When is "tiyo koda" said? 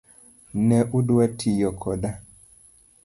1.39-2.11